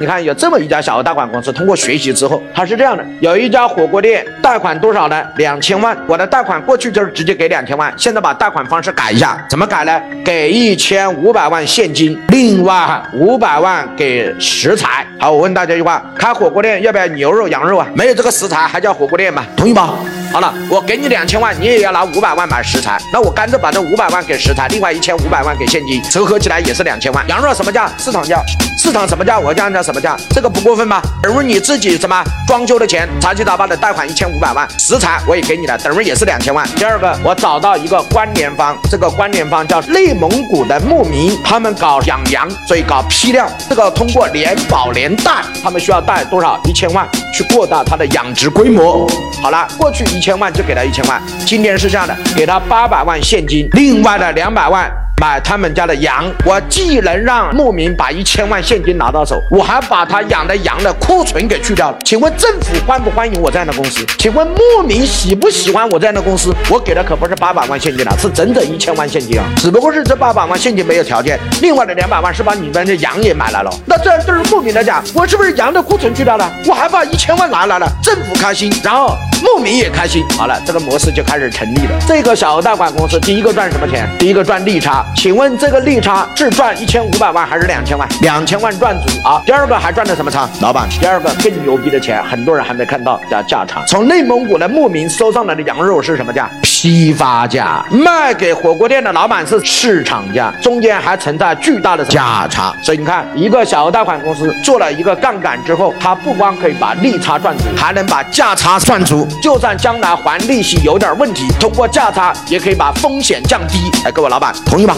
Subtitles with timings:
[0.00, 5.24] 你看有这么一家小额贷款公司，通过学习之后，它是这样的：有一家火锅店贷款多少呢？
[5.36, 5.96] 两千万。
[6.06, 10.00] 我的贷款过去就是直接给两千万，现在把贷款方式改一下，怎么改呢？
[10.24, 15.06] 给一千五百万现金，另外五百万给食材。
[15.18, 17.86] 好，我问大家一句话：开火锅店要不要牛肉、羊肉啊？
[17.94, 19.44] 没有这个食材还叫火锅店吗？
[19.56, 19.94] 同意吗？
[20.34, 27.24] 好了，我给你两千万，你也要拿五百万买食材，那我干脆把这五百万给食材，另外一千五百万给现金，折合起来也是两千万。
[27.28, 27.88] 羊肉什么价？
[27.98, 28.42] 市场价，
[28.76, 29.38] 市场什么价？
[29.38, 31.00] 我叫按照什么价，这个不过分吧？
[31.22, 36.66] 等于你自己什么装修的钱，杂七杂八的贷款一千五百万，食材我也给你了，等于也是两千万。
[36.74, 45.30] 第二个，我找到一个关联方，这个关联方叫内蒙古的牧民，他们搞养羊，所以搞批量，这个通过联保联贷，
[45.62, 46.60] 他们需要贷多少？
[46.64, 49.04] 一千万去扩大它的养殖规模。
[49.42, 54.88] 好了，过去一千万就给他一千万，今天是这样的，给他八百万现金，另外的两百万
[55.24, 56.30] 买他们家的羊。
[56.44, 61.96] 我既能让牧民把一千万现金拿到手，我还把他养的羊的库存给去掉了。
[62.04, 64.04] 请问政府欢不欢迎我这样的公司？
[64.18, 66.54] 请问牧民喜不喜欢我这样的公司？
[66.68, 69.46] 我给的可不是八百万现金了，是整整一千万现金啊！
[69.56, 73.70] 只不过是这八百万现金没有条件，另外的两百万是把你们的羊也买来了。
[73.86, 76.52] 那这对于牧民来讲，我是不是羊的库存去掉了？
[76.66, 79.16] 我还把一千万拿来了，政府开心，然后。
[79.44, 81.98] 牧民也开心，好了，这个模式就开始成立了。
[82.08, 84.08] 这个小额贷款公司，第一个赚什么钱？
[84.18, 85.04] 第一个赚利差。
[85.14, 88.08] 请问这个利差是赚一千五百万还是两千万？
[88.22, 89.42] 两千万赚足啊！
[89.44, 90.48] 第二个还赚的什么差？
[90.62, 93.84] 老板，第二个更牛逼的钱，很多人还没看到，叫价差。
[93.86, 96.50] 从内蒙古的牧民收上来的羊肉是什么价？
[96.84, 97.82] 批发价。
[97.90, 102.74] 卖给火锅店的老板是市场价，中间还存在巨大的价差。
[102.82, 109.26] 所以你看，一个小额贷款公司做了一个杠杆之后，它不光可以把利差赚足，还能把价差赚足。
[109.42, 113.90] 就算将来还利息有点问题，通过价差也可以把风险降低。
[114.04, 114.94] 哎，各位老板，同意吗？